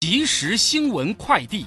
[0.00, 1.66] 即时新闻快递，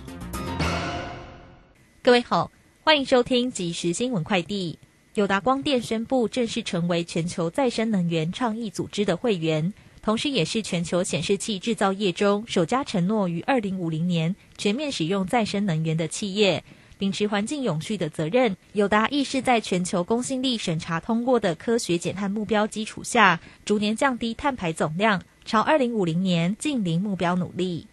[2.02, 2.50] 各位好，
[2.81, 4.79] 欢迎收听即时新闻快递。
[5.15, 16.63] 友达光电宣布正式成为全球再生能源倡议组织的会员，同时也是全球显示器制造业中首家承诺于二零五零年全面使用再生能源的企业。
[16.98, 27.88] 秉持环境永续的责任，友达亦是在全球公信力审查通过的科学减碳目标基础下，逐年降低碳排总量，朝二零五零年近零目标努力。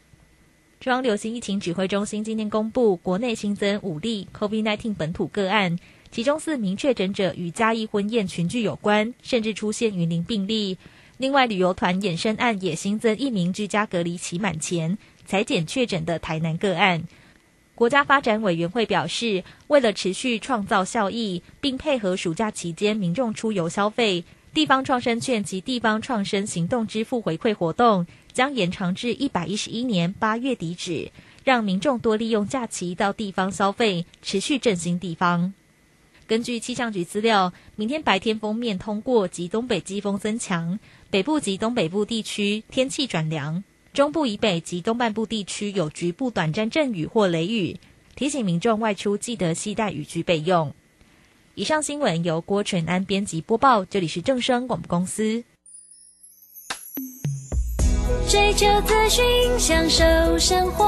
[0.80, 5.76] 中央流行疫情指挥中心今天公布，国内新增五例 COVID-19 本土个案，
[6.12, 10.78] 其中四名确诊者与嘉义婚宴群聚有关，甚至出现云林病例。
[11.16, 14.96] 另外，旅游团衍生案也新增一名居家隔离期满前
[15.26, 17.02] 裁检确诊的台南个案。
[17.74, 28.06] 国家发展委员会表示，为了持续创造效益，并配合暑假期间民众出游消费，地方创生券及地方创生行动支付回馈活动。
[28.30, 31.10] 将延长至一百一十一年八月底止，
[31.42, 35.52] 让民众多利用假期到地方消费，持续振兴地方。
[36.28, 40.78] 根据气象局资料，明天白天封面通过及东北季风增强，
[41.10, 47.80] 北部及东北部地区天气转凉，中部以北及东半部地区有局部短暂阵雨或雷雨，
[48.14, 50.72] 提醒民众外出记得携带雨具备用。
[51.58, 55.42] 以上新闻由郭纯安编辑播报，这里是正声广播公司。
[58.28, 59.24] 追求资讯，
[59.58, 60.86] 享受生活。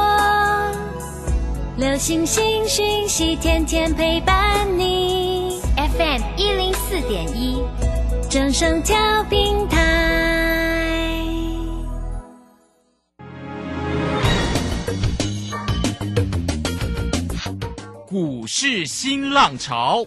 [1.76, 5.60] 流星星讯息，天天陪伴你。
[5.74, 7.60] FM 一零四点一，
[8.30, 11.26] 正声调平台。
[18.06, 20.06] 股市新浪潮。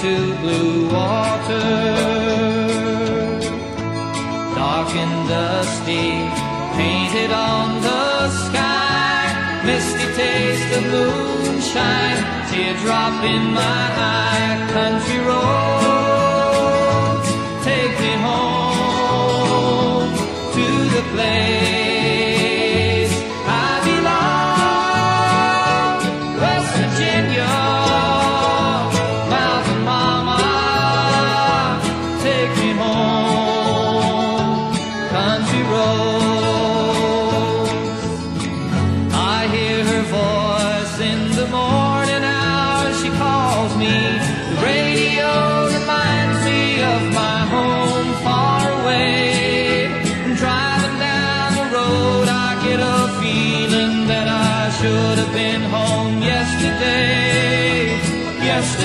[0.00, 1.60] To blue water.
[4.54, 6.08] Dark and dusty,
[6.78, 13.82] painted on the sky, misty taste of moonshine, teardrop in my
[14.16, 16.48] eye, country roads,
[17.62, 20.12] take me home
[20.54, 21.79] to the place.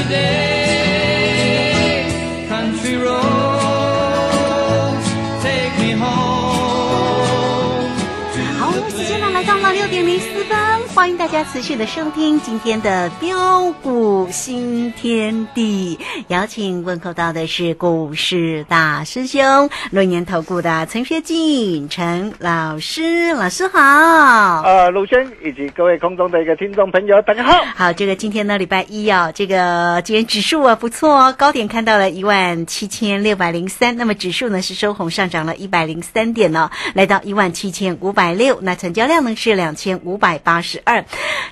[0.07, 0.54] today.
[11.05, 15.99] 欢迎大家持续的收听今天的标股新天地。
[16.29, 23.79] 邀请问候到的是股市大师兄，论年投顾的陈学进陈老师，老师好。
[24.63, 27.63] 呃，陆轩以及各位空中的一个听众朋友，大家好。
[27.75, 40.94] 好，这个今天呢，礼拜一哦，这个今天指数啊不错哦，高点看到了一万七千六百零三，那么指数呢是收红上涨了一百零三点呢，来到一万七千五百六，那成交量呢是两千五百八十二。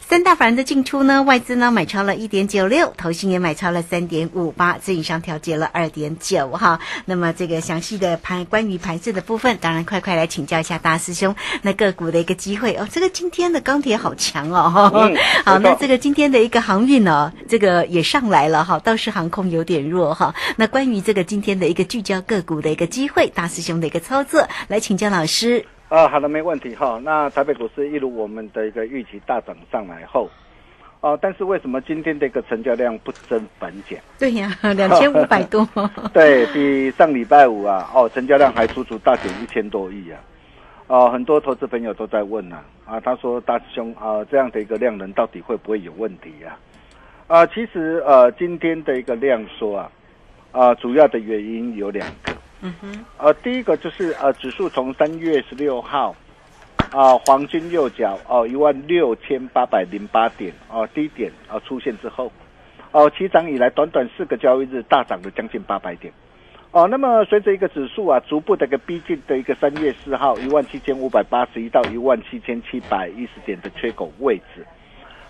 [0.08, 6.80] 三大法人的进出呢，外资呢买超了一点九六，投信也买超了三点五八，自营商调节了二点九哈。
[7.06, 12.88] 那么这个详细的盘关于盘势的部分，当然快快来请教一下大师兄，那个股的一个机会哦。
[12.92, 20.36] 这个今天的钢铁好强哦， 嗯好，那这个今天的一个航运呢，这个也上来了哈，倒是航空有点弱哈。
[20.58, 25.66] 那关于这个今天的一个聚焦个股的一个机会，大师兄的一个操作，来请教老师。
[25.94, 27.00] 啊，好的，没问题哈。
[27.04, 30.28] 那台北股市一如我们的一个预期大涨上来后，
[31.02, 34.02] 哦、但是为什么今天的一个成交量不增反减？
[34.18, 35.70] 对呀，两千五百多。
[36.12, 40.20] 对比上礼拜五啊，哦，成交量还足足大减一千多亿啊。
[40.88, 46.58] 哦，很多投资朋友都在问呐、啊，他说大师兄啊，这样的一个量能到底会不会有问题呀、
[47.28, 47.46] 啊？
[47.46, 49.92] 其实呃，今天的一个量缩啊，
[50.54, 52.33] 啊，主要的原因有两个。
[52.66, 56.16] 嗯哼，呃，第一个就是呃，指数从三月十六号
[56.92, 62.32] 啊、黄金右脚哦一万六千八百零八点哦、低点啊、出现之后，
[62.92, 66.14] 哦、起涨以来短短四个交易日大涨了将近八百点。
[66.72, 74.66] 哦，那么随着一个指数啊逐步的一个逼近的一个三月四号一万七千五百八十一到一万七千七百一十点的缺口位置，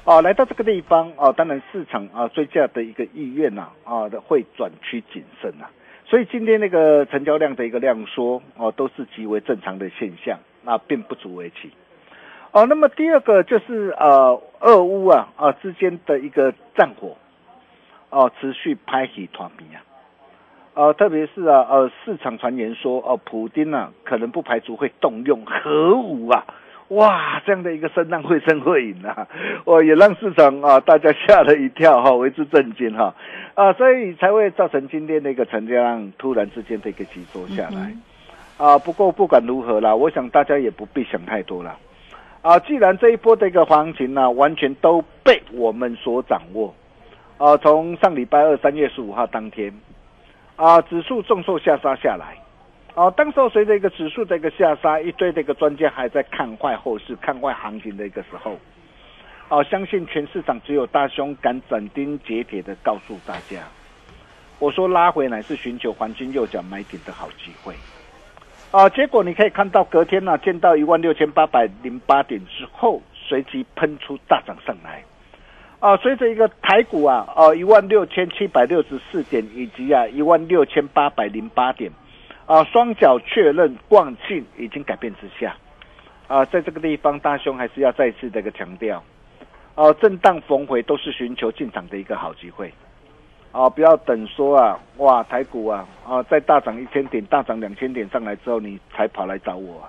[0.03, 5.65] 哦，来到这个地方哦，当然市场啊追价的一个意愿呐啊的会转趋谨慎呐、
[6.13, 11.71] 所以今天那个成交量的一个量缩哦，都是极为正常的现象，那并不足为奇。
[12.51, 17.18] 哦，那么第二个就是呃，俄乌啊啊之间的一个战火，
[18.12, 19.81] 哦，持续拍起团迷啊，
[20.75, 26.45] 呃，特别是啊呃，市场传言说哦，普丁啊可能不排除会动用核武啊。
[26.95, 29.27] 哇，这样的一个声浪会声会影啊，
[29.65, 33.13] 哦，也让市场啊大家吓了一跳哈、为之震惊哈
[33.55, 37.95] 啊，所以才会造成今天的一个成交量突然之间的一个急缩下来、
[38.57, 38.77] 啊。
[38.77, 41.75] 不过不管如何啦，我想大家也不必想太多了
[42.41, 42.59] 啊。
[42.59, 46.73] 既然这一波的一个行情呢、完全都被我们所掌握
[47.37, 49.73] 啊，从上礼拜二三月十五号当天
[50.55, 52.37] 啊，指数重挫下杀下来。
[52.95, 58.55] 哦，当时候随着一个指数的一个下杀，一堆的一个专家还在看坏后市、看坏行情的一个时候，
[59.49, 63.63] 哦，相信全市场只有大兄敢斩钉截铁的告诉大家，
[64.59, 67.73] 我说拉回乃是寻求黄金右脚买点的好机会。
[68.69, 75.03] 啊，结果你可以看到隔天呢、见到一万六千八百零八点之后，随即喷出大涨上来。
[75.79, 81.91] 啊，随着一个台股啊，呃一万六千七百六十四点，以及啊一万六千八百零八点。
[82.45, 85.55] 啊，双脚确认惯性已经改变之下，
[86.27, 89.01] 啊，在这个地方，大兄还是要再次的一个强调，
[89.75, 92.73] 啊，震荡逢回都是寻求进场的一个好机会，
[93.53, 99.81] 啊，不要等说啊，哇，台股啊，啊，再大涨一千点、大涨两千点上来之后，你才跑来找我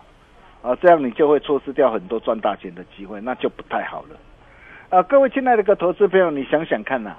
[0.62, 4.16] 啊，啊，这样你就会错失掉很多赚大钱的机会，那就不太好了，
[4.96, 7.16] 啊，各位亲爱的个投资朋友，你想想看呐、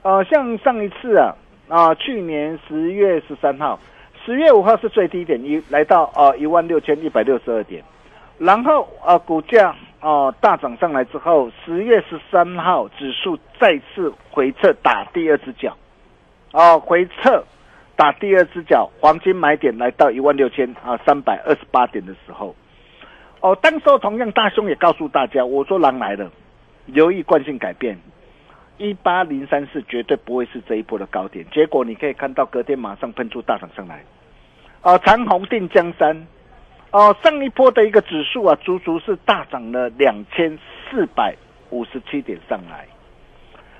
[0.00, 1.36] 啊，像上一次啊，
[1.68, 3.78] 啊，去年十月十三号。
[4.24, 7.82] 十月五号是最低点，一来到呃一万六千一百六十二点，
[8.38, 15.74] 然后呃股价哦、大涨上来之后，十月十三号指数再次回撤打第二只脚，
[16.52, 17.42] 哦回撤
[17.96, 22.54] 打第二只脚，黄金买点来到一万六千啊三百二十八点的时候，
[23.40, 26.30] 哦当时候同样大兄也告诉大家，我说狼来了，
[26.86, 27.98] 留意惯性改变。
[28.76, 34.04] 一八零三四绝对不会是这一波的高点，结果你可以看到隔天马上喷出大涨上来，
[34.84, 36.26] 啊，长虹定江山，
[36.90, 40.58] 哦、上一波的一个指数啊，足足是大涨了两千
[40.90, 41.34] 四百
[41.70, 42.86] 五十七点上来，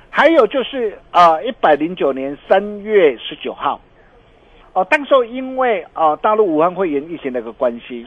[0.09, 3.79] 还有就是啊，一百零九年三月十九号，
[4.73, 8.07] 哦、当时候因为啊大陆武汉肺炎疫情的一个关系，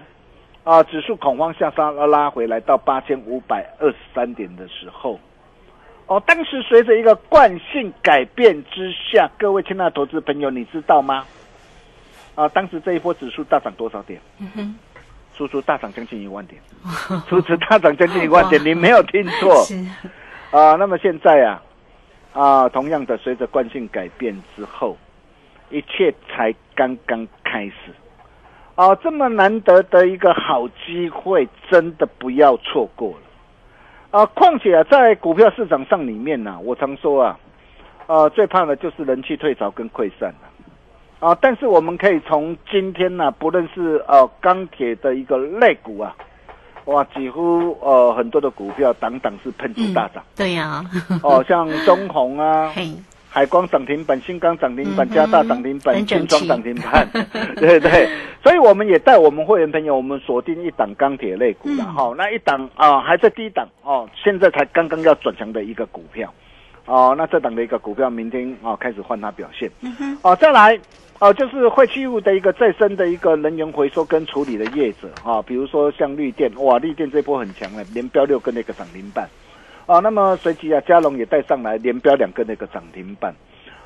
[0.64, 5.20] 啊，指数恐慌下杀拉拉回来到八千五百二十三点的时候。
[6.08, 11.24] 哦，当时随着一个惯性改变之下，各位亲爱的投资朋友，你知道吗？
[12.38, 14.22] 啊，当时这一波指数大涨多少点？
[15.34, 16.62] 足足大涨将近一万点，
[17.28, 19.76] 足足大涨将近一万点，你没有听错 是，
[20.52, 20.76] 啊。
[20.76, 21.62] 那么现在啊，
[22.34, 24.96] 啊，同样的，随着惯性改变之后，
[25.72, 27.74] 一切才刚刚开始。
[28.76, 34.20] 啊，这么难得的一个好机会，真的不要错过了。
[34.20, 37.40] 啊，况且啊，在股票市场上里面呢、我常说啊，
[38.06, 40.47] 呃，最怕的就是人气退潮跟溃散啊。
[41.20, 46.16] 啊，但是我们可以从今天呢、不论是呃钢铁的一个类股啊，
[46.86, 50.84] 哇，几乎呃很多的股票档档是喷出大涨、对呀、
[51.24, 52.72] 哦，像中红啊，
[53.30, 57.08] 海光涨停板，新钢涨停板，加大涨停板金，装涨停板，
[57.58, 58.10] 对对。
[58.44, 61.94] 所以我们也带我们会员朋友，我们锁定一档钢铁类股了嗯。
[61.94, 66.32] 哈、那一档啊、还在低档哦，现在才刚刚要转强的一个股票
[66.88, 69.70] 哦，那这档的一个股票明天啊、开始换它表现。
[70.24, 70.80] 哦，再来
[71.20, 79.28] 哦，就是废弃物的一个再生的一个能源回收跟处理的业者啊、比如说像绿电，哇，绿电这波很强了，连标六根那个涨停板。
[79.86, 83.36] 哦，那么随即啊，嘉龙也带上来连标两根那个涨停板。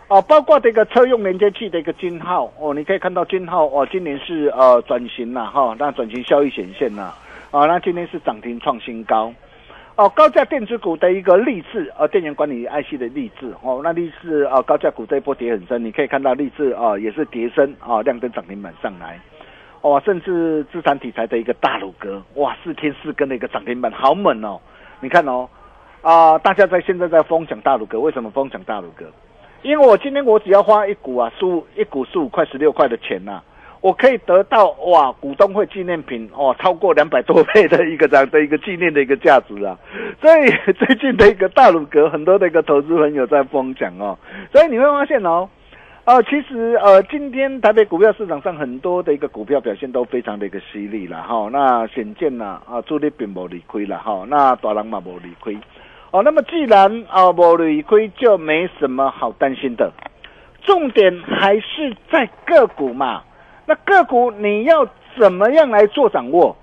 [0.08, 7.16] 哦，包括这个车用连接器的一个金号哦，你可以看到金号哦，今年是呃转型了哈，那转型效益显现了
[7.50, 9.34] 啊，那今天是涨停创新高。
[10.02, 19.20] 哦，高价电子股的一个励志，呃，电源管理 IC 的励志，哦，那励志啊、高价股这一波跌很深，你可以看到励志啊、也是跌升啊、亮灯涨停板上来，
[19.82, 24.60] 哇、甚至资产题材的一个大鲁格，哇，四天四根的一个涨停板，好猛哦！
[25.02, 25.48] 你看哦，
[26.02, 29.06] 啊、大家在现在在疯抢大鲁格，为什么疯抢大鲁格？
[29.62, 33.40] 因为我今天我只要花一股啊，十五一股十五块十六块的钱呐、
[33.82, 39.76] 我可以得到哇股东会纪念品哦，超过两百多倍的一个这样的一个纪念的一个价值啊。
[40.22, 44.18] 所以 最近的一个大鲁阁，很多的一个投资朋友在疯抢哦，
[44.52, 45.50] 所以你会发现哦。
[46.04, 51.48] 呃，其实呃，今天台北股票市场上很多的一个股票表现都非常的一个犀利了哈。
[51.52, 55.56] 那显见呐啊，主力并无理亏了哈，那大人嘛无理亏。
[56.10, 59.92] 哦，那么既然啊无理亏，就没什么好担心的。
[60.64, 63.22] 重点还是在个股嘛。
[63.72, 64.86] 那个股你要
[65.18, 66.56] 怎么样来做掌握？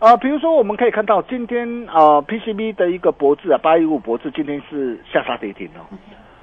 [0.00, 5.86] 啊、比如说我们可以看到今天啊、PCB 的一个博智啊，八一五博智今天是下杀跌停哦，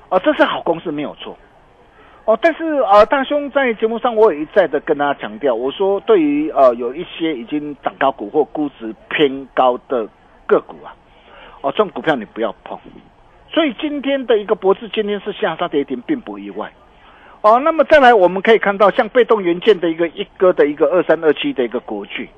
[0.10, 1.38] 哦、这是好公司没有错。
[2.24, 10.08] 哦，但是呃，大兄在节目上我也一再的跟大家强调，我说对于呃有一些已经涨高股或估值偏高的
[10.48, 10.96] 个股啊，
[11.62, 12.80] 哦，这种股票你不要碰。
[13.50, 16.72] 所以今天的一个博智今天是下杀跌停，并不意外。
[17.42, 22.30] 哦，那么再来我们可以看到，像被动元件的一个一哥的一个二三二七的一个国巨，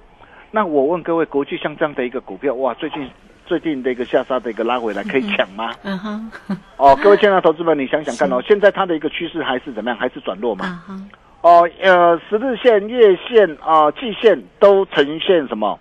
[0.52, 3.10] 那我问各位，国巨像这样的一个股票，哇，最近
[3.46, 5.72] 最近的一个下杀的一个拉回来，可以抢吗？
[5.84, 6.32] 嗯哼，
[6.78, 10.00] 哦，各位亲爱的投资们，你想想看哦， 现在它的一个趋势还是怎么样？
[10.00, 10.66] 还是转弱嘛？
[10.66, 10.96] 啊哈，
[11.42, 15.78] 哦，呃，十日线、月线啊、季线都呈现什么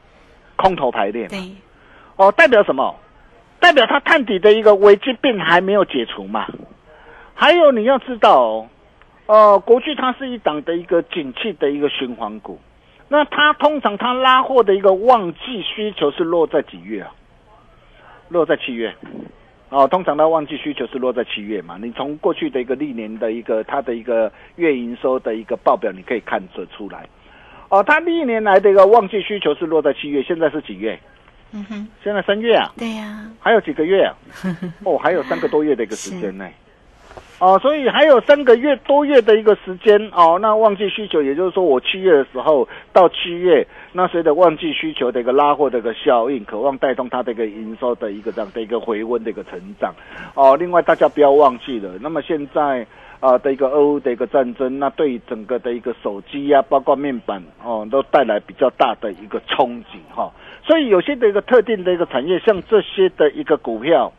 [0.57, 1.29] 空头排列嘛？
[1.31, 1.39] 对，
[2.17, 2.93] 哦，代表什么？
[3.61, 6.45] 代表它探底的一个危机病还没有解除嘛。
[7.35, 8.69] 还有你要知道哦，
[9.33, 12.61] 呃，国巨它是一档的一个景气的一个循环股，
[13.09, 17.11] 那它通常它拉货的一个旺季需求是落在几月啊？
[18.29, 18.95] 落在七月。
[19.71, 21.79] 哦，通常它旺季需求是落在七月嘛？
[21.81, 27.09] 你从过去的一个历年的一个它的一个月营收的一个报表，你可以看得出来。
[27.71, 31.01] 哦，它历年来的一个旺季需求是落在七月，现在是几月？
[31.53, 34.15] 嗯哼，现在三月啊，对呀，还有几个月啊？
[34.85, 36.47] 哦，还有三个多月的一个时间呢。
[37.43, 40.39] 哦，所以还有三个月多月的一个时间哦。
[40.41, 49.93] 那旺季需求，也就是说我七月的时候到七月，那随着旺季需求的一个拉货的一个效应，渴望带动它的一个营收的一个这样的一个回温的一个成长。
[50.37, 52.87] 哦，另外大家不要忘记了，那么现在。
[53.23, 60.29] 啊的一个俄乌的一个战争，那对整个的一个手机呀、包括面板哦，都带来比较大的一个冲击哈、
[60.67, 64.13] 所以有些的一个特定的一个产业，像这些的一个股票，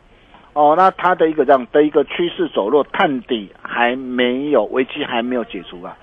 [0.54, 5.96] 哦，那它的一个这样的一个趋势走弱，探底还没有，危机还没有解除啊。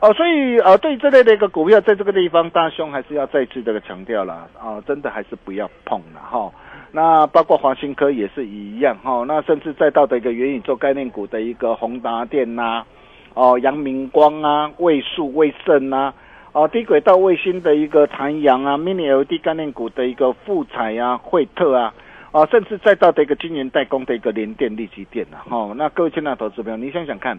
[0.00, 6.50] 哦，所以呃，对这类的一个股票，在这个地方，大兄还是要再次这个强调了啊、真的还是不要碰了哈、
[6.92, 12.84] 那包括华新科也是一样哈、那甚至再到的一个元宇宙概念股的一个宏达电呐、
[13.34, 16.14] 哦，阳明光啊，位数、位盛呐、
[16.52, 21.92] 哦，低轨道卫星的一个残阳啊，mini LED 概念股的一个富彩啊、惠特啊，
[22.30, 27.38] 啊，甚至再到的一个晶圆代工的一个联电、立积电啊，哈、那各位亲爱的投资朋友，你想想看，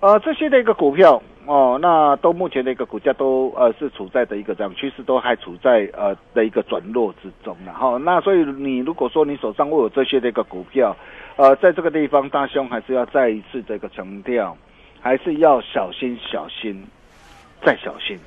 [0.00, 10.94] 呃，这些的一个股票哦，那都目前的一个股价都呃是处在的一个这样趋势，都还处在呃的一个转弱之中然后那所以你如果说你手上握有这些的一个股票，
[11.36, 14.54] 呃，在这个地方，大兄还是要再一次这个强调，
[15.00, 16.84] 还是要小心、小心
[17.62, 18.18] 再小心。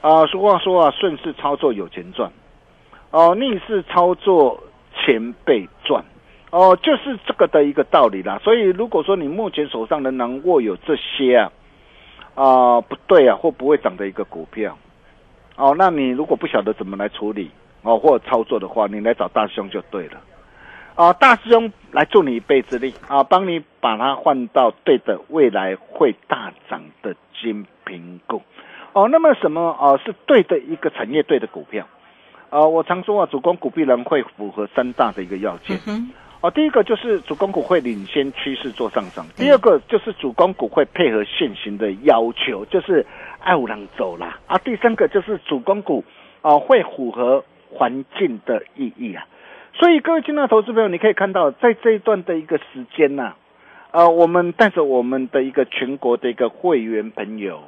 [0.00, 2.30] 啊、俗话说啊，顺势操作有钱赚，
[3.10, 4.62] 哦、逆势操作
[5.04, 6.02] 钱被赚。
[6.50, 8.38] 哦，就是这个的一个道理啦。
[8.44, 11.50] 所以，如果说你目前手上仍然握有这些啊，
[12.36, 14.78] 啊、不对啊，或不会涨的一个股票，
[15.56, 17.50] 哦，那你如果不晓得怎么来处理
[17.82, 20.20] 哦，或操作的话，你来找大师兄就对了。
[20.94, 28.40] 啊，大师兄来助你一臂之力啊，帮你把它换到对的未来会大涨的金苹果。
[28.92, 31.84] 哦，那么什么啊是对的一个产业对的股票？
[32.54, 35.76] 啊，我常说啊，主攻股必然会符合三大的一个要件。
[35.88, 43.04] 嗯哦，第一个就是主攻股会领先趋势做上涨，第二个就是主攻股会配合现行的要求，就是
[43.40, 46.04] 爱五郎走啦啊，第三个就是主攻股
[46.42, 49.26] 啊会符合环境的意义啊。
[49.72, 53.34] 所以各位亲爱的投资朋友，你可以看到在这一段的一个时间呐、
[53.90, 57.62] 呃，我们带着我们的一个全国的一个会员朋友，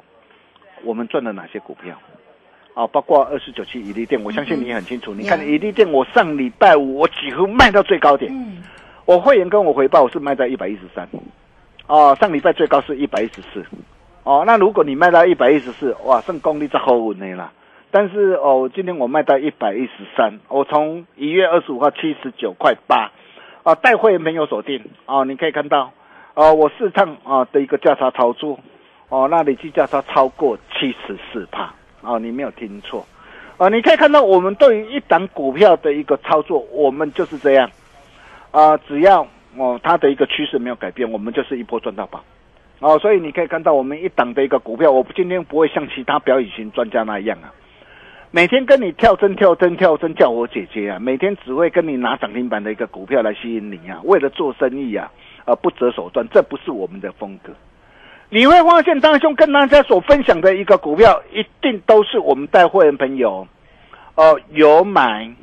[0.85, 1.97] 我们赚了哪些股票？
[2.77, 5.11] 啊，包括二十九期伊利店，我相信你也很清楚。
[5.11, 8.61] 你看伊利店，我上礼拜五我几乎卖到最高点，嗯，
[9.05, 11.09] 我会员跟我回报我是卖在一百一十三，
[11.87, 13.65] 哦，上礼拜最高是一百一十四，
[14.21, 17.51] 哦，那如果你卖到一百一十四，哇，剩功力在后五内啦。
[17.89, 23.11] 但是哦，今天我卖到一百一十三，我从一月二十五号七十九块八，
[23.63, 25.91] 啊，带会员朋友锁定，哦，你可以看到，
[26.35, 28.59] 哦，我市场啊的一个价差操作，
[29.09, 31.73] 哦，那累计价差超过七十四帕，
[32.07, 33.05] 哦，你没有听错，
[33.57, 37.69] 啊，你可以看到我们对于一档股票的一个操作，我们就是这样，
[38.51, 42.23] 啊，只要哦它的一个趋势没有改变，我们就是一波赚到宝。
[42.79, 47.51] 哦，所以你可以看到我们一档的一个股票，我今天不会像其他表演型专家那样啊，
[48.31, 55.11] 每天跟你跳针跳针跳针叫我姐姐啊，每天只会跟你拿涨停板的一个股票来吸引你啊，为了做生意啊，
[55.45, 57.51] 呃不择手段，这不是我们的风格。
[58.29, 63.47] 你会发现，大兄跟大家所分享的一个股票，一定都是我们带会员朋友，
[64.15, 65.33] 哦、有买，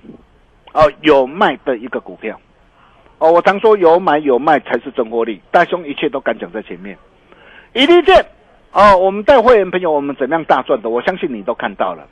[0.72, 2.38] 哦、有卖的一个股票。
[3.18, 6.98] 哦，我常说有买有卖才是真获利，大兄一切都敢讲在前面。
[7.72, 8.26] 一利店，
[8.72, 12.06] 哦，我们带会员朋友我们怎么样大赚的，我相信你都看到了。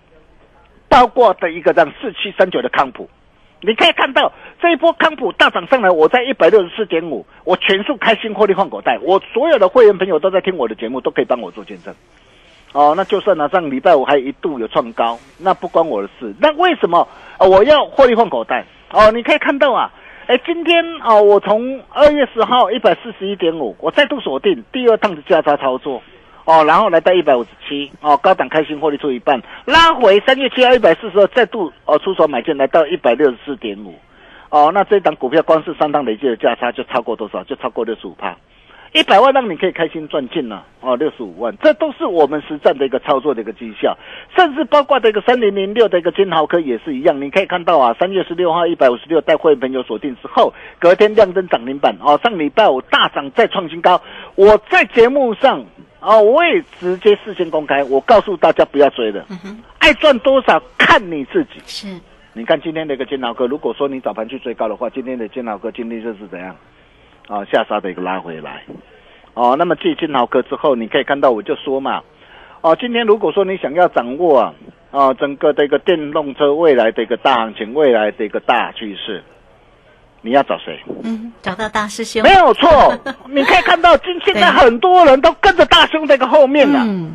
[0.89, 3.11] 包括的一个让四七三九的康普，
[3.65, 11.95] 你可以看到这一波康普大涨上来，我在一百六十四点五，我全数开新获利换口袋，我所有的会员朋友都在听我的节目，都可以帮我做见证。
[12.73, 16.35] 哦，那就算呢，上礼拜五还一度有创高，那不关我的事。
[16.41, 17.07] 那为什么、
[17.39, 18.65] 我要获利换口袋？
[18.91, 19.93] 哦，你可以看到啊，
[20.27, 26.03] 哎，今天啊、我从二月十号一百四十一点五，我再度锁定第二趟的价差操作。
[26.45, 33.95] 哦，然后来到一百五十七，哦，高档开心获利出一半，拉回三月七号一百四十二，再度哦出手买进，来到一百六十四点五，
[34.51, 37.45] 哦，那这档股票光是三档累计的价差就超过多少？
[37.45, 38.37] 就超过六十五帕，
[38.93, 43.97] 一百万让你可以开心赚进了哦，六十五万，这都是我们实战的一个操作的一个绩效，
[44.37, 54.03] 甚至包括这个三零零六的一个金豪科也是一样，你可以看到啊，三月十六号一百五十六带会员朋友锁定之后，隔天亮灯涨停板哦，上礼拜五大涨再创新高，
[54.35, 55.65] 我在节目上。
[56.03, 59.25] 哦，我也直接事先公开，我告诉大家不要追了，
[59.79, 61.61] 爱赚多少看你自己。
[61.65, 61.87] 是，
[62.33, 66.57] 你看今天的一个金老哥，如果说你早盘去追高的话，今天的金老哥今天就是怎样
[67.29, 68.65] 啊下杀的一个拉回来。
[69.35, 72.03] 哦，那么继金老哥之后，你可以看到我就说嘛，
[72.63, 74.55] 哦，今天如果说你想要掌握啊
[74.91, 79.23] 啊整个的一个电动车未来的一个大行情，未来的一个大趋势，
[80.23, 80.81] 你要找谁？
[81.03, 82.97] 嗯，找到大师兄没，有错，
[83.29, 86.81] 你可以看到今现在很多人都跟着大兄这个后面了。
[86.85, 87.13] 嗯，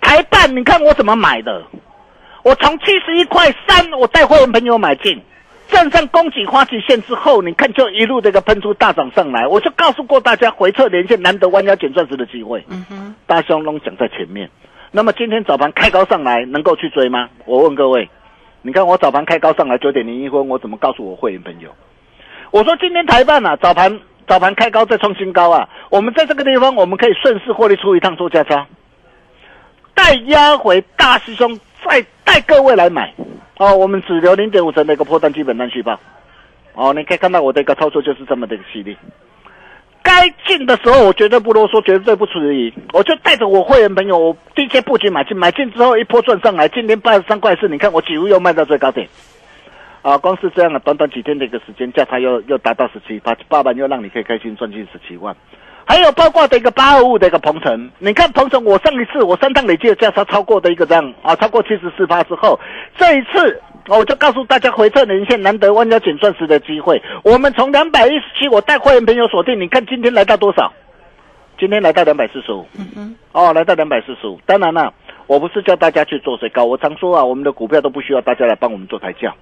[0.00, 1.62] 台办，你看我怎么买的？
[2.42, 5.20] 我从七十一块三，我带会员朋友买进，
[5.68, 9.46] 站上供给花旗线之后，你看就一路这个喷出大涨上来。
[9.46, 12.64] 我就告诉过大家，回撤连线难得弯腰捡钻石的机会。
[12.68, 14.48] 嗯哼，大兄龙讲在前面。
[14.92, 17.28] 那么今天早盘开高上来，能够去追吗？
[17.44, 18.08] 我问各位，
[18.62, 21.68] 你看我早盘开高上来九点零一分，我怎么告诉我会员朋友？
[22.56, 28.66] 我说今天台办啊，早盘早盘开高再创新高啊，我们在这个地方我们可以顺势获利出一趟做价差，
[29.92, 33.12] 带压回大师兄再带各位来买。
[33.58, 36.00] 哦，我们只留零点五成的一个破单基本单续报。
[36.72, 38.96] 哦，你可以看到我的一个操作就是这么的一个犀利。
[40.02, 49.06] 该进的时候，我绝对不啰嗦，绝对不迟疑，我就带着我会员朋友，我低阶布局买进，买进之后一波赚上来，今天八十三块四，你看我几乎又卖到最高点，
[50.06, 55.34] 啊，光是这样的短短几天的一个时间，价差又又达到十七，八八万又让你可以开心赚进十七万，
[55.84, 62.56] 还有包括的一个八二五的一个鹏程，你看鹏程，我上一次我三趟累计的价差超过的一个这样啊，超过七十四趴之后，
[62.96, 63.60] 这一次。
[63.88, 67.00] 我就告诉大家，回撤连线难得弯腰捡钻石的机会。
[67.22, 70.72] 我们从两百一十七，我带会员朋友锁定，你看今天来到多少？
[71.56, 72.66] 今天来到两百四十五。
[73.30, 74.40] 哦，来到两百四十五。
[74.44, 74.92] 当然了，
[75.28, 79.32] 我不是叫大家去做最高，我常说啊，我们的股票都不需要大家来帮我们做抬轿。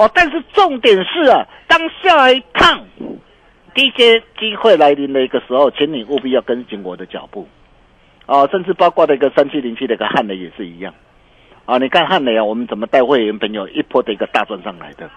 [0.00, 2.82] 哦，但是重点是啊，当下一趟
[3.74, 7.46] 低阶机会来临的一个时候，请你务必要跟紧我的脚步。
[8.24, 10.94] 哦，甚至包括的一个三七零七的一个汉雷也是一样。
[11.66, 15.10] 啊，你看汉雷啊，我们怎么带会员朋友一波的一个大赚上来的？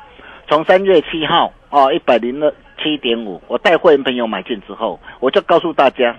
[0.49, 6.13] 从三月七号啊，一百零二七点五，我带会员朋友买进之后，我就告诉大家，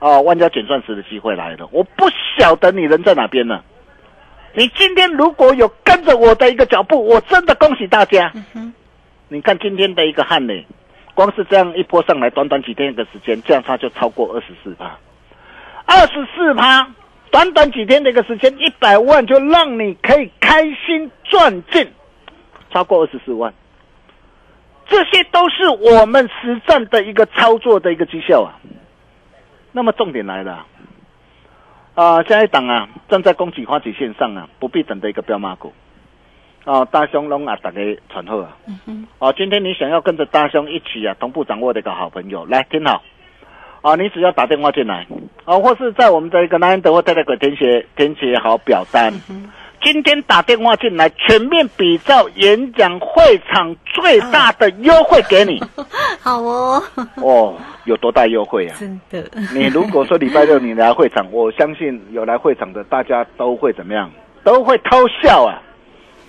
[0.00, 1.68] 哦，万家捡钻石的机会来了。
[1.70, 3.62] 我不晓得你人在哪边呢？
[4.58, 8.32] 你今天如果有跟着我的一个脚步，我真的恭喜大家。
[9.28, 10.66] 你看今天的一个汉雷，
[11.14, 14.98] 光是这样一波上来，短短几天的时间，这样它就超过二十四趴，
[15.84, 16.88] 二十四趴，
[17.30, 21.88] 短短几天的一个时间，一百万就让你可以开心赚进
[22.72, 23.54] 超过二十四万，
[24.88, 28.58] 这些都是我们实战的一个操作的一个绩效啊。
[29.70, 30.52] 那么重点来了。
[30.52, 30.66] 啊，
[32.28, 35.72] 下一档啊，站在供给花旗线上啊，不必等的一个标马股。
[36.64, 38.56] 哦，大兄龙啊，大家传后啊。
[39.18, 43.02] 哦，今天你想要跟着大兄一起啊，同步掌握的一个好朋友，来听好。
[43.82, 45.06] 啊，你只要打电话进来，
[45.44, 49.12] 啊，或是在我们的一个南安德或泰泰股填写填写好表单。
[49.80, 55.62] 今天打电话进来，全面比照演讲会场最大的优惠给你。
[56.20, 56.82] 好哦，
[57.16, 58.76] 哦，有多大优惠啊？
[58.78, 64.10] 真的，你如果说礼拜六你来会场，我相信有来会场的大家都会怎么样？
[64.44, 65.62] 都会偷笑啊！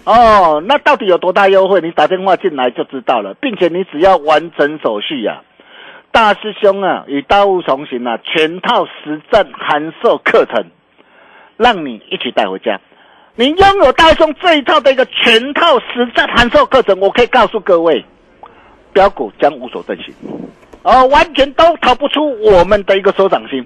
[0.05, 1.81] 哦，那到底有多大优惠？
[1.81, 5.41] 你打电话进来就知道了，并且你只要完成手续呀、
[6.11, 10.65] 大师兄啊，与大物同行啊，全套实战函授课程，
[11.57, 12.79] 让你一起带回家。
[13.39, 18.03] 你拥有大师兄这一套的一个全套实战函授课程，我可以告诉各位，
[18.91, 20.13] 标股将无所遁形。
[20.83, 23.65] 哦，完全都逃不出我们的一个手掌心。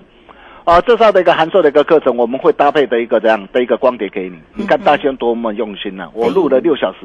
[0.63, 4.37] 啊，这套的一个函授的一个课程，我们会搭配的一个这样的一个光碟给你。
[4.53, 6.99] 你看大兄多么用心呐、我录了六小时，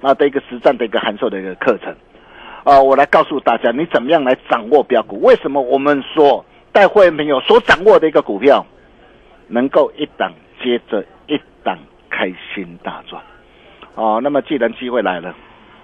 [0.00, 1.94] 那的一个实战的一个函授的一个课程。
[2.64, 5.20] 啊，我来告诉大家，你怎么样来掌握标股？
[5.20, 8.66] 为什么我们说带会员朋友所掌握的一个股票，
[9.46, 11.04] 能够一档接着
[12.18, 13.22] 开心大赚？
[13.94, 15.32] 哦，那么既然机会来了，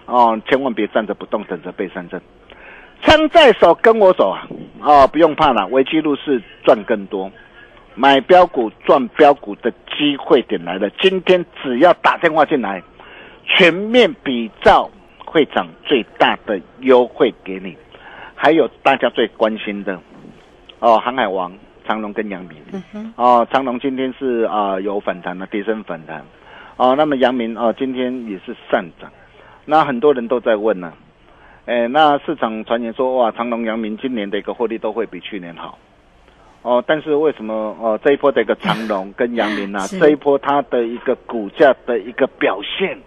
[0.07, 2.20] 哦，千万别站着不动，等着被三振。
[3.03, 4.49] 枪在手，跟我走啊！
[4.81, 7.31] 哦，不用怕了，危机入市赚更多，
[7.94, 10.90] 买标股赚标股的机会点来了。
[10.99, 12.83] 今天只要打电话进来，
[13.47, 14.90] 全面比照
[15.25, 17.77] 会长最大的优惠给你，
[18.35, 20.01] 还有大家最关心的
[20.81, 21.53] 哦，航海王
[21.87, 22.59] 长隆跟阳明。
[23.16, 26.25] 哦，长隆今天是啊、有反弹的，跌升反弹。
[26.77, 29.11] 哦，那么阳明哦今天也是上涨。
[29.64, 30.92] 那很多人都在问呢、
[31.66, 35.79] 哎，那市场传言说哇，长隆、阳明今年的一个获利都会比去年好。
[36.62, 42.99] 哦，但是为什么哦这一波的一个长隆跟阳明啊， 是这一波它的一个股价的一个表现，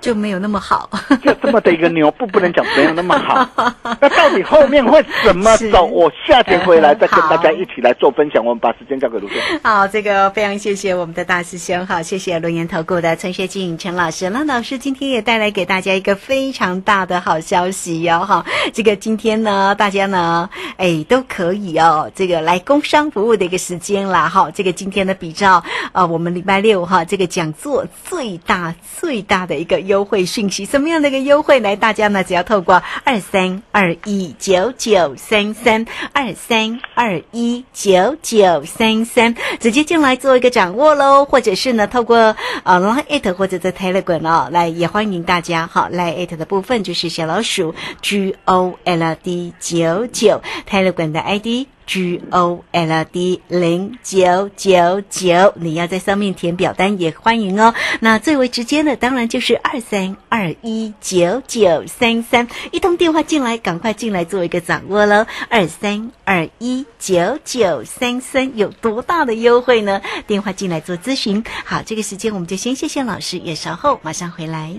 [0.00, 0.88] 就没有那么好。
[1.22, 3.46] 就这么的一个牛，不不能讲没有那么好。
[4.00, 5.84] 那到底后面会怎么走？
[5.84, 8.44] 我下节回来再跟大家一起来做分享。
[8.44, 9.34] 我们把时间交给卢哥。
[9.62, 31.74] 好，这个非常谢谢我们的大师兄，好，谢谢龙岩投顾的陈学静陈老师，那老师今天也带来给大家一个非常大的好消息哟、哈，这个今天呢，大家呢，哎，都可以哦，这个来工商服务的一个时间啦，哈，这个今天呢，比照呃我们礼拜六哈这个讲座最大最大的一个优惠讯息，什么样的一个优惠来？
[31.74, 51.18] 大家呢只要透过二三二一九九三三二三二一九九三三直接进来做一个掌握喽，或者是呢透过呃 Line it 或者在 Telegram 哦，来也欢迎大家好 Line it 的部分就是小老鼠 G O L D 九九 Telegram 的
[51.18, 51.66] ID。
[51.90, 57.74] G O L D 零九九九，你要在上面填表单也欢迎哦。
[57.98, 65.26] 那最为直接的当然就是二三二一九九三三，一通电话进来，赶快进来做一个掌握喽。
[65.48, 70.00] 二三二一九九三三有多大的优惠呢？
[70.28, 71.42] 电话进来做咨询。
[71.64, 74.72] 好，这个时间我们就先谢谢老师，也稍后马上回来。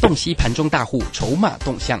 [0.00, 2.00] 洞悉盘中大户筹码动向，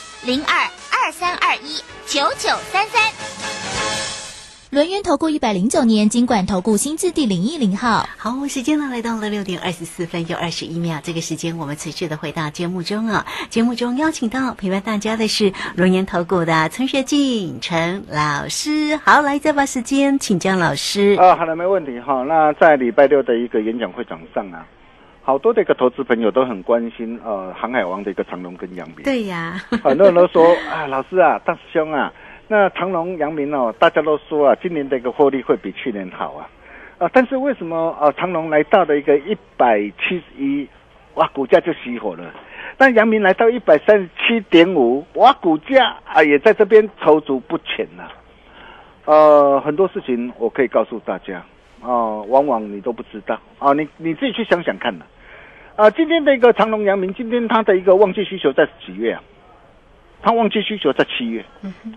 [0.23, 3.01] 零二二三二一九九三三。
[4.69, 8.07] 轮源投顾一百零九年金管投顾新字第零一零号。
[8.17, 13.25] 好，时间呢来到了六点二十四分又二十一秒，这个时间我们持续的回到节目中啊。
[13.49, 18.97] 节目中邀请到陪伴大家的是轮源投顾的陈学进陈老师。
[18.97, 21.17] 好，来再把时间请江老师。
[21.19, 22.23] 啊，好了，没问题哈。
[22.27, 24.63] 那在礼拜六的一个演讲会场上啊，
[25.23, 29.03] 好多的一个投资朋友都很关心呃航海王的一个长龙跟阳明。
[29.03, 29.53] 对呀，
[29.83, 32.11] 很多人都说啊，老师啊，大师兄啊，
[32.47, 36.49] 那长隆、阳明哦，大家都说啊，今年的一个获利会比去年好啊，
[36.97, 40.67] 啊，但是为什么啊，长隆来到了一个一百七十一，
[41.13, 42.23] 哇，股价就熄火了。
[42.77, 48.07] 那阳明来到一百三十七点五，哇，股价啊也在这边踌躇不前呐、
[49.05, 51.43] 呃，很多事情我可以告诉大家
[51.81, 55.05] 哦、往往你都不知道啊、你你自己去想想看呐、
[55.75, 55.89] 啊。
[55.89, 59.23] 今天的一个长隆、阳明，今天它的一个旺季需求在几月啊？
[60.21, 61.43] 它旺季需求在七月，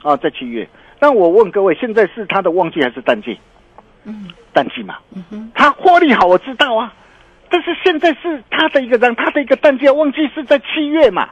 [0.03, 0.66] 啊，在七月。
[1.01, 3.38] 那我问各位，现在是它的旺季还是淡季？
[4.05, 4.97] 嗯淡季嘛。
[5.14, 6.94] 嗯哼，它获利好，我知道啊。
[7.51, 11.29] 但是现在是它的一个让它的一个淡季旺季是在七月嘛？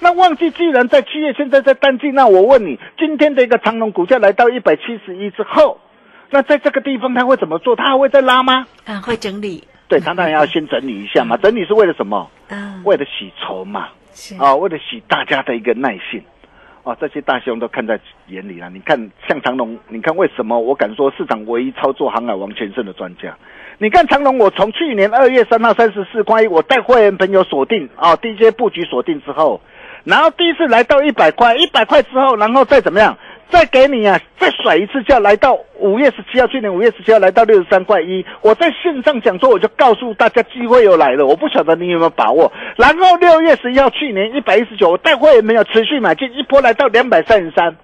[0.00, 5.78] 那旺季既然在七月，现在在淡季，那我问你，今天的一个长隆股价来到一百七十一之后，
[6.32, 7.76] 那在这个地方他会怎么做？
[7.76, 8.66] 他还会再拉吗？
[8.86, 11.36] 啊，会整理，对，他当然要先整理一下嘛。
[11.36, 12.28] 整理是为了什么？
[12.48, 13.88] 嗯，为了洗筹嘛。
[14.14, 16.22] 是啊，为了洗大家的一个耐性，
[16.84, 18.70] 啊，这些大兄都看在眼里了。
[18.70, 23.36] 你看，像长隆，你看为什么我敢说市场唯一操作航海王全胜的专家？
[23.78, 29.60] 你看长隆，我从去年二月三号三十四块一，我带会员朋友锁定啊第一阶布局锁定之后，
[30.04, 33.16] 然后第一次来到一百块，一百块之后，然后再怎么样？
[33.52, 38.24] 再给你啊，再甩一次价，来到五月十七号，去年五月十七号来到六十三块一。
[38.40, 42.50] 我在线上讲座，我就告诉大家机会又来了，我不晓得你有没有把握。
[42.76, 47.76] 然后六月十一号，去年一百一十九，我带会员没有持续买进，一波来到两百三十三，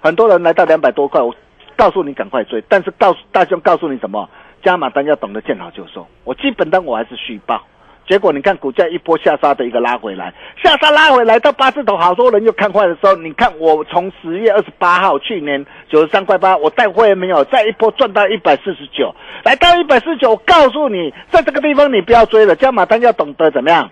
[0.00, 1.34] 很多人来到两百多块，我
[1.76, 4.26] 告诉你赶快追，但是告诉大兄告诉你什么？
[4.62, 7.62] 加码单要懂得见好就收，我基本单我还是续报。
[8.10, 23.88] 结果你看股价一波下杀的一个拉回来，下杀拉回来到八字头，好多人又看坏的时候，你看我从十月二十八号去年九十三块八，我带会员没有，再一波赚到一百四十九，来到一百四十九，我告诉你，在这个地方你不要追了，加码单要懂得怎么样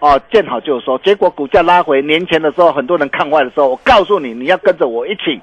[0.00, 0.98] 哦，见好就收。
[0.98, 5.40] 结果股价拉回年前的时候，很多人看坏的时候，我告诉你，你要跟着我一起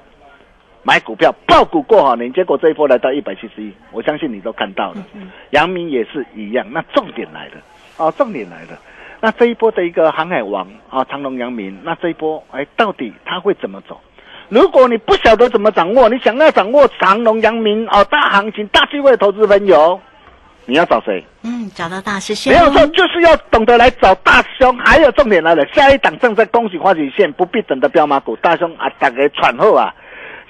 [0.82, 4.96] 买股票，爆股过好年，结果这一波来到一百七十一，我相信你都看到了。
[5.52, 7.52] 阳明也是一样，那重点来了。
[7.98, 8.78] 哦，重点来了。
[9.20, 14.00] 那这一波的一个航海王啊，长隆、阳明，那这一波哎，到底它会怎么走？
[14.48, 20.00] 如果你不晓得怎么掌握，你想要掌握长隆、阳明哦大行情、大机会的投资朋友，
[20.66, 21.22] 你要找谁？
[21.42, 24.78] 嗯，找到大师兄，没有错，就是要懂得来找大师兄。
[24.78, 29.92] 还有重点来了，下一档正在恭喜花旗线，不必等的彪马股，大兄啊，大家喘后啊，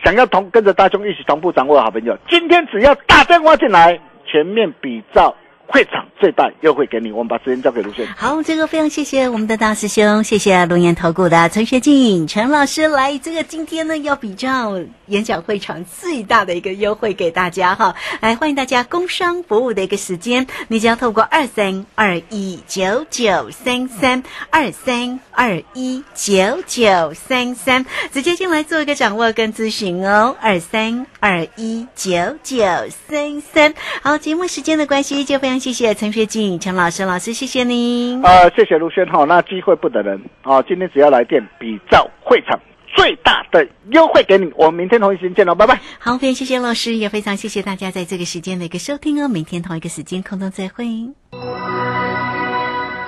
[0.05, 5.35] 想要同跟着大兄一起同步掌握的好朋友，今天只要打电话进来，全面比照。
[5.71, 8.07] 会场最大优惠给你，我们把时间交给卢轩。
[8.17, 32.65] 好，这个非常谢谢我们的大师兄，谢谢龙岩投顾的陈学进陈老师来，这个今天呢要比照演讲会场最大的一个优惠给大家哈，来欢迎大家工商服务的一个时间，你只要透过二三二一九九三三二三二一九九三三直接进来做一个掌握跟咨询哦，二三二一九九
[33.07, 33.75] 三三。
[34.01, 35.58] 好，节目时间的关系就非常。
[35.59, 38.23] 谢谢陈学静陈老师，老师谢谢您。
[38.23, 42.59] 呃，谢谢卢轩哈，那机会不等人啊，今天只要来电，比照会场
[42.97, 44.51] 最大的优惠给你。
[44.57, 45.81] 我们明天同一时间见喽，拜拜。
[45.99, 49.29] 好，非常谢谢老师，也非常谢谢大家在这个时间的一个收听哦。
[49.29, 50.87] 明天同一个时间空中再会。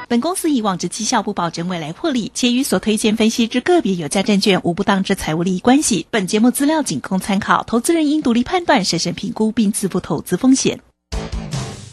[0.09, 6.05] 本公司以往之绩效不保证未来获利，且与所推荐分析之个别有价证券无不当之财务利益关系。
[6.11, 10.81] 本节目资料仅供参考，投资人应独立判断、审慎评估并自负投资风险。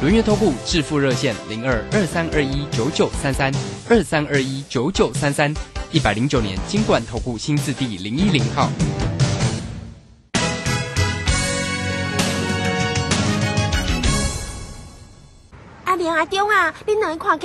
[0.00, 3.52] 轮月投顾致富热线零二二三二一九九三三
[3.90, 5.52] 二三二一九九三三
[5.90, 8.70] 一百零九年金管投顾新字第零一零号。
[15.82, 17.36] 阿莲阿中啊，你两看